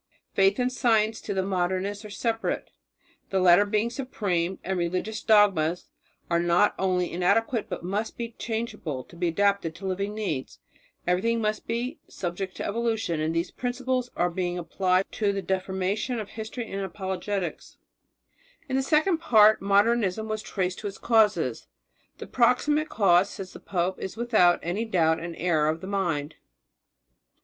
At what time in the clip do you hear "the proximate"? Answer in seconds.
22.17-22.89